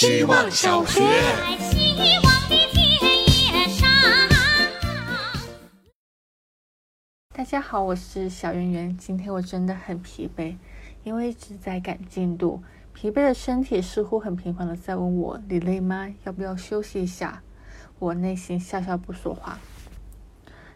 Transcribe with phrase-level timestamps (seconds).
[0.00, 1.00] 希望小学。
[7.34, 8.96] 大家好，我是小圆圆。
[8.96, 10.56] 今天我真的很疲惫，
[11.02, 12.62] 因为一直在赶进度，
[12.94, 16.08] 疲惫的身体似乎很频繁的在问我：“你累吗？
[16.22, 17.42] 要不要休息一下？”
[17.98, 19.58] 我内心笑笑不说话。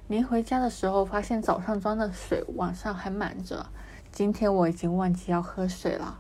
[0.09, 3.67] 临回家的时候，发现早上装的水晚上还满着，
[4.11, 6.19] 今天我已经忘记要喝水了。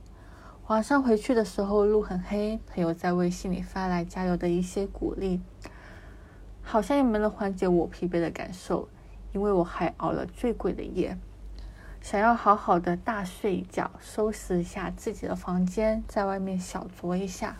[0.68, 5.40] 晚上回去的时候路很黑，朋友在微信里发来加油的一些鼓励，
[6.62, 8.88] 好像也没能缓解我疲惫的感受。
[9.32, 11.18] 因为我还熬了最贵的夜，
[12.02, 17.56] 想要好好的大睡一觉，收拾一下自己的房间，在外面小酌一下，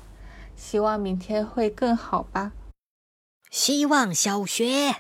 [0.55, 2.53] 希望明天会更好吧。
[3.51, 4.95] 希望小学，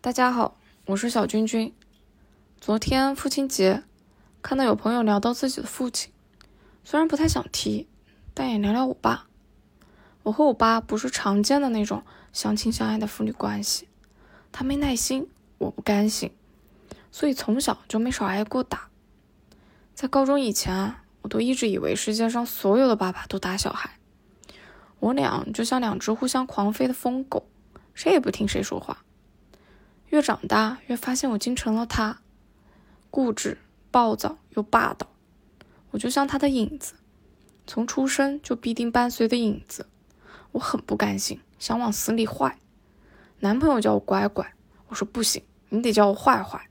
[0.00, 0.56] 大家好，
[0.86, 1.72] 我是小君君。
[2.60, 3.84] 昨天父亲节，
[4.42, 6.11] 看到有朋友聊到自己的父亲，
[6.84, 7.88] 虽然不太想提，
[8.34, 9.26] 但也聊聊我爸。
[10.24, 13.88] 我和我爸不是常见的那种相亲相爱的父女关系，
[14.50, 15.28] 他没耐心。
[15.58, 16.32] 我不甘心，
[17.12, 18.88] 所以从小就没少挨过打。
[19.94, 24.00] 在高中以前，我都一直以为世界上所有的爸爸都打小孩，
[24.98, 27.46] 我俩就像两只互相狂吠的疯狗，
[27.94, 29.04] 谁也不听谁说话。
[30.08, 32.18] 越长大，越发现我竟成了他，
[33.08, 33.58] 固执、
[33.92, 35.06] 暴躁又霸道。
[35.92, 36.94] 我就像他的影子，
[37.66, 39.86] 从出生就必定伴随的影子。
[40.50, 42.58] 我很不甘心，想往死里坏。
[43.40, 44.54] 男朋友叫我乖乖，
[44.88, 45.42] 我说不行。
[45.68, 46.68] 你得叫我坏坏，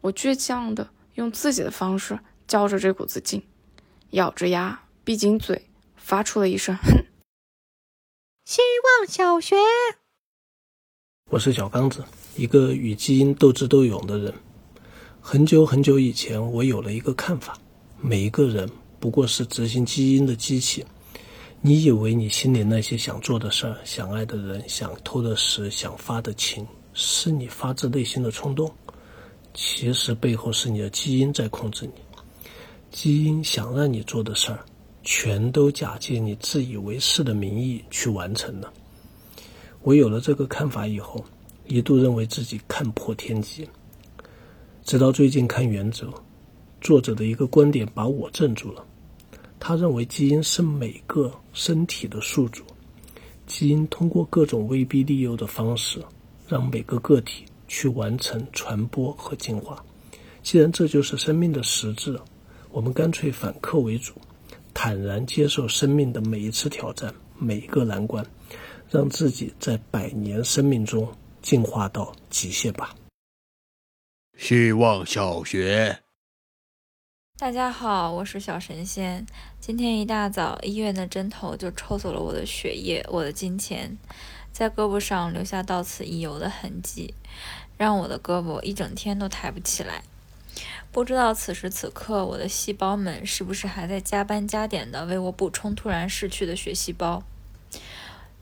[0.00, 3.44] 我倔强的用自己的方式叫着这股子劲，
[4.10, 7.04] 咬着牙，闭紧嘴，发出了一声哼。
[8.44, 8.60] 希
[8.98, 9.54] 望小学，
[11.30, 12.04] 我是小刚子，
[12.36, 14.34] 一个与基因斗智斗勇的人。
[15.20, 17.56] 很久很久以前，我有了一个看法：
[18.06, 18.68] 每一个人
[19.00, 20.84] 不过是执行基因的机器。
[21.62, 26.66] 你以为你心里那些想做的事儿、想爱的人、想偷的食、想发的情？
[26.92, 28.70] 是你发自内心的冲动，
[29.54, 31.92] 其实背后是你的基因在控制你。
[32.90, 34.62] 基因想让你做的事儿，
[35.02, 38.70] 全都假借你自以为是的名义去完成了。
[39.80, 41.24] 我有了这个看法以后，
[41.66, 43.66] 一度认为自己看破天机。
[44.84, 46.06] 直到最近看《原则》，
[46.84, 48.86] 作者的一个观点把我镇住了。
[49.58, 52.62] 他认为基因是每个身体的宿主，
[53.44, 56.00] 基因通过各种威逼利诱的方式。
[56.46, 59.82] 让每个个体去完成传播和进化。
[60.42, 62.20] 既然这就是生命的实质，
[62.70, 64.12] 我们干脆反客为主，
[64.74, 68.22] 坦然接受生命的每一次挑战，每一个难关，
[68.90, 72.94] 让自己在百年生命中进化到极限吧。
[74.36, 75.98] 希望小学，
[77.36, 79.26] 大家好，我是小神仙。
[79.58, 83.98] 今天一大早，医院的针头就抽走了我的血液，我的金钱。
[84.52, 87.12] 在胳膊上留下到此一游的痕迹，
[87.76, 90.04] 让我的胳膊一整天都抬不起来。
[90.92, 97.24] 不知道此时此刻我的细胞们是不是还在加班加点的为我补充突然逝去的血细胞？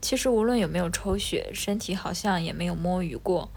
[0.01, 3.49] 其实无论有没有抽血，身体好像也没有摸鱼过。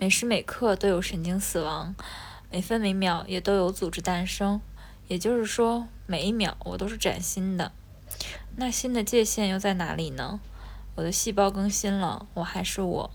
[0.00, 1.94] 每时每刻都有神经死亡，
[2.50, 4.60] 每分每秒也都有组织诞生。
[5.12, 7.72] 也就是说，每一秒我都是崭新的。
[8.56, 10.40] 那新的界限又在哪里呢？
[10.94, 13.10] 我的细胞更新了，我还是我；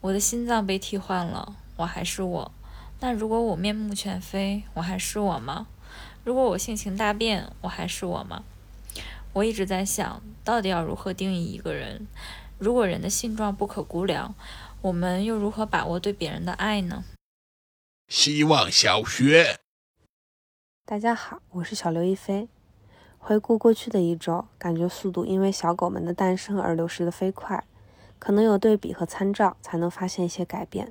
[0.00, 2.50] 我的心脏被替换了，我还是我。
[2.98, 5.68] 那如果我面目全非，我还是我吗？
[6.24, 8.42] 如果我性情大变，我还是我吗？
[9.34, 12.08] 我一直在想，到底要如何定义一个人？
[12.58, 14.34] 如果人的性状不可估量，
[14.82, 17.04] 我们又如何把握对别人的爱呢？
[18.08, 19.60] 希望小学，
[20.90, 22.48] 大家好，我是小刘亦菲。
[23.18, 27.62] 回顾过去的一周，感觉速度因为小狗们的诞生而流失的飞快，
[28.18, 30.90] 可能有对比和参照，才能发现一些改变。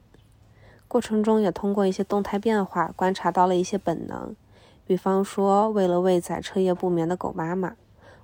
[0.88, 4.36] 过程中也通过一些动态变化，观察到了一些本能，
[4.86, 7.76] 比方说为了喂仔彻夜不眠的狗妈妈，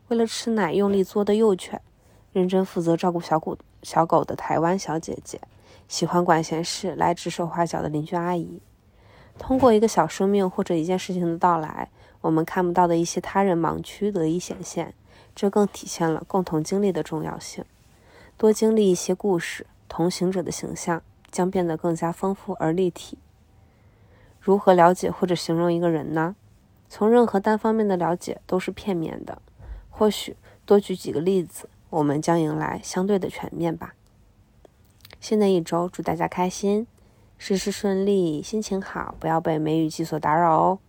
[0.10, 1.82] 为了吃奶用力作的幼犬，
[2.32, 5.42] 认真负责照顾小狗小狗的台湾小姐姐，
[5.88, 8.62] 喜欢管闲事来指手画脚的邻居阿姨。
[9.38, 11.90] 通过一个小生命或者一件事情的到来。
[12.22, 14.94] 我们看不到的一些他人盲区得以显现，
[15.36, 17.66] 这更体现了共同经历的重要性。
[18.38, 23.18] 多经历一些故事，同行者的形象将变得更加丰富而立体。
[24.40, 26.38] 如何了解或者形容一个人呢？
[26.88, 29.42] 从任何单方面的了解都是片面的。
[29.90, 33.96] 或许多举几个例子，我们将迎来相对的全面吧。
[35.20, 36.88] 新的一周，祝大家开心，
[37.38, 40.80] 事事顺利，心情好，不要被梅雨季所打扰哦。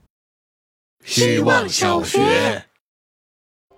[1.03, 2.67] 希望小学，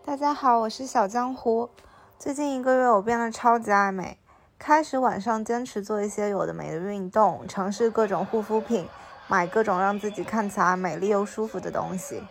[0.05, 1.71] 大家好，我是小江湖。
[2.19, 4.19] 最近一个月，我变得超级爱美，
[4.59, 8.87] 开始晚上坚持做一些有的没的运动，尝试各种护肤品，
[9.27, 12.23] 买各种让自己看起来美丽又舒服的东西。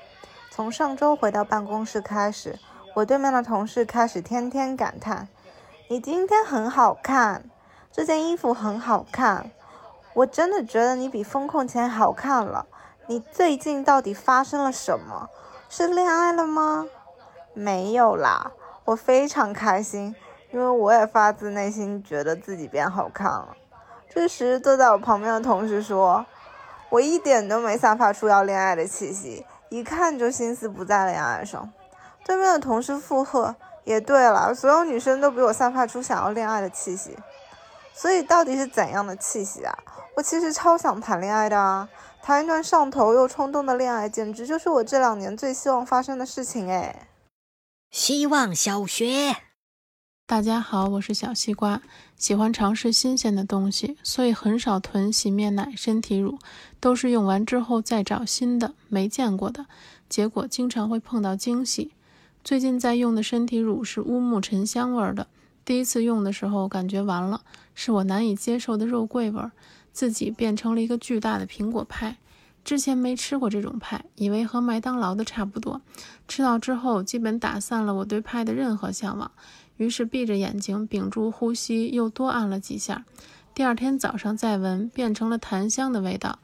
[0.51, 2.59] 从上周回到办公室开始，
[2.93, 5.27] 我对面的同事开始天天感叹
[5.89, 7.49] ：“你今天很好看，
[7.91, 9.49] 这件衣服很好看。”
[10.15, 12.65] 我真的觉得你比风控前好看了。
[13.07, 15.29] 你最近到底发生了什么？
[15.67, 16.87] 是恋爱了吗？
[17.53, 18.51] 没有啦，
[18.85, 20.15] 我非常开心，
[20.51, 23.57] 因为我也发自内心觉得自己变好看了。
[24.09, 26.25] 这时，坐在我旁边的同事说
[26.89, 31.69] ：“我一点都没散发出要恋爱的气息，一看就心思不在恋爱上。”
[32.23, 33.53] 对面的同事附和
[33.83, 37.19] ：“也对了，所有女生都比我散发出想要恋爱的气息。
[37.93, 39.77] 所以，到底是怎样的气息啊？
[40.15, 41.89] 我其实超想谈恋爱的啊！
[42.21, 47.09] 谈一段上头又冲动的恋爱，简直就是我这两年最希望发生的事情哎。”
[47.91, 49.35] 希望小学，
[50.25, 51.81] 大家好，我是小西瓜，
[52.15, 56.39] 喜欢尝试新鲜的东西，所以很少囤洗面奶、身体乳，
[56.79, 59.65] 都是用完之后再找新的没见过的，
[60.07, 61.91] 结果经常会碰到惊喜。
[62.41, 65.27] 最近在用的身体乳是乌木沉香味的，
[65.65, 67.41] 第一次用的时候感觉完了，
[67.73, 69.41] 是我难以接受的肉桂味，
[69.95, 72.17] 自己变成了一个巨大的苹果派。
[72.65, 75.81] 之前没吃过这种派，以为和麦当劳的差不多。
[76.27, 79.31] 吃到之后，基本打散了我对派的任何向往。
[79.77, 83.05] 于是闭着眼睛屏住呼吸，又多按了几下。
[83.53, 86.39] 第二天早上再闻，变成了檀香的味道。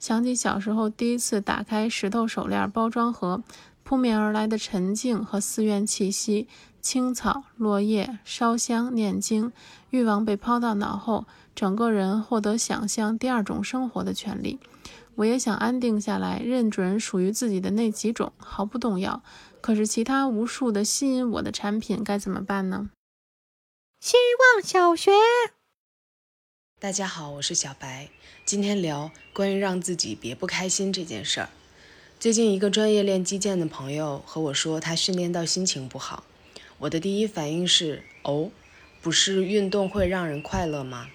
[0.00, 3.44] 想起小时候第一次打开石头手链包装盒，
[3.84, 6.48] 扑面而来的沉静和寺院气息，
[6.80, 9.52] 青草、落叶、烧香、念经，
[9.90, 11.26] 欲望被抛到脑后，
[11.56, 14.60] 整个人获得想象第二种生活的权利。
[15.14, 19.22] 我也想安定下来，认准属于自己的那几种，毫不动摇。
[19.62, 22.90] 可是其他无数的吸引我的产品该怎么办呢？
[24.02, 24.18] 希
[24.54, 25.10] 望小学，
[26.78, 28.10] 大家好，我是小白，
[28.44, 31.48] 今天聊关于让自己别不开心这件事儿。
[32.20, 36.24] 最近一个专业练击剑的朋友和我说，他训练到心情不好。
[36.80, 38.50] 我的第一反应是，哦，
[39.00, 41.08] 不是运动会让人快乐吗？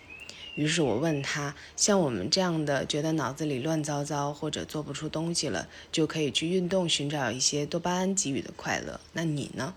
[0.56, 9.00] 于是我问他：“像我们这样的，觉得脑子里乱糟糟或者做不出东西了，就可以去运动，寻找一些多巴胺给予的快乐。
[9.13, 9.74] 那你呢？”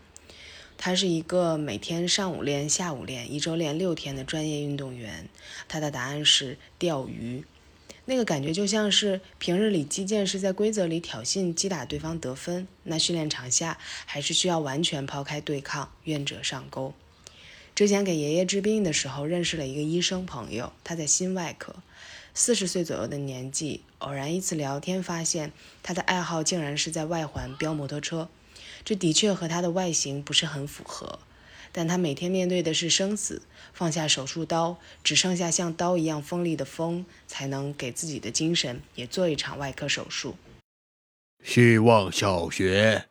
[0.77, 5.29] 他是一个每天上午练、下午练、一周练六天的专业运动员。
[5.69, 7.45] 他的答案是钓鱼，
[8.07, 16.93] 那个感觉就像是平日里击剑是在规则里挑衅、击打对方得分，那训练场下还是需要完全抛开对抗，愿者上钩。
[17.75, 21.75] 之前给爷爷治病的时候，认识了一个医生朋友，他在心外科，
[22.33, 23.83] 四十岁左右的年纪。
[23.99, 25.51] 偶然一次聊天，发现
[25.83, 28.29] 他的爱好竟然是在外环飙摩托车，
[28.85, 31.19] 这的确和他的外形不是很符合。
[31.73, 33.43] 但他每天面对的是生死，
[33.73, 40.37] 放下手术刀，只剩下像刀一样锋利的锋，才能给自己的精神也做一场外科手术。
[41.43, 43.07] 希望小学，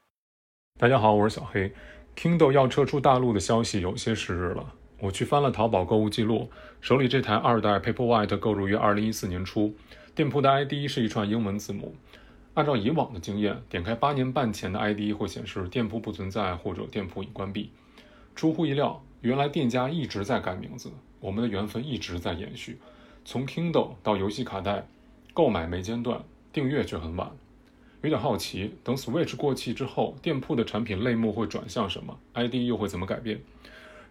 [0.79, 1.73] 大家好，我是小黑。
[2.15, 4.73] Kindle 要撤出大陆的消息有些时日了。
[4.99, 6.49] 我去翻了淘宝购物记录，
[6.79, 9.75] 手里这台二代 Paperwhite 购入于2014年初，
[10.15, 11.95] 店铺的 ID 是一串英文字母。
[12.53, 17.71] 按照以往的经验，点开八年半前的 ID 会显示店铺不存在或者店铺已关闭。
[18.35, 22.77] 出乎意料，原来店家一直在改名字，我们的缘分一直在延续，
[23.25, 24.87] 从 Kindle 到游戏卡带，
[25.33, 27.31] 购买没间断，订阅却很晚。
[28.03, 33.41] 有点好奇，等 Switch 过气之后，店铺的产品类目会转向什么？ID 又会怎么改变？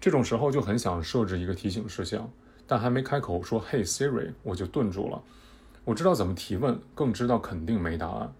[0.00, 2.30] 这种时候就很想设置一个提醒事项，
[2.66, 5.22] 但还没开口说 “Hey Siri”，我就顿住了。
[5.84, 8.32] 我知道怎么提问，更知道肯定没答案。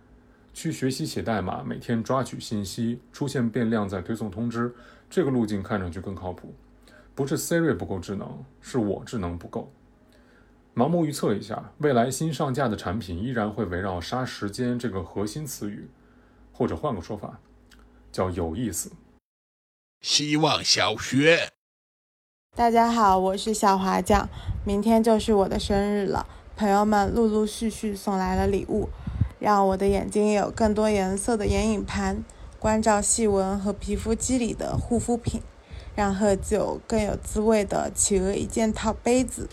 [0.55, 4.75] 去学习写代码，每天抓取信息，出现变量再推送通知，
[5.11, 6.55] 这个路径看上去更靠谱。
[7.15, 9.71] 不是 Siri 不够智能，是我智能不够。
[10.75, 15.91] 盲目预测一下，未来新上架的产品依然会围绕“杀时间”这个核心词语，
[16.51, 17.39] 或者换个说法，
[18.11, 18.91] 叫有意思。
[20.01, 21.51] 希望小学，
[22.57, 24.27] 大家好，我是小华酱，
[24.65, 26.27] 明天就是我的生日了，
[26.57, 28.89] 朋友们陆陆续续送来了礼物，
[29.39, 32.25] 让我的眼睛有更多颜色的眼影盘，
[32.59, 35.43] 关照细纹和皮肤肌理的护肤品，
[35.95, 39.51] 让喝酒更有滋味的企鹅一件套杯子。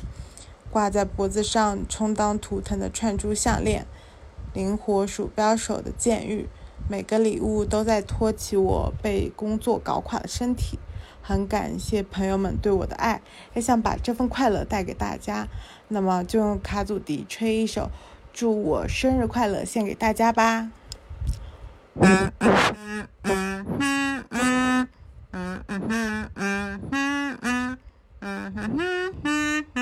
[0.71, 3.85] 挂在脖子上充当图腾的串珠项链，
[4.53, 6.47] 灵活鼠标手的剑玉，
[6.87, 10.79] 每个礼物都在托起我被工作搞垮的身体。
[11.21, 13.21] 很感谢朋友们对我的爱，
[13.53, 15.47] 也想把这份快乐带给大家。
[15.89, 17.83] 那么就用卡祖笛吹一首
[18.33, 20.71] 《祝我生日快乐》献给大家吧。
[22.01, 24.87] 嗯嗯嗯嗯
[25.31, 26.29] 嗯嗯
[28.21, 29.78] 嗯嗯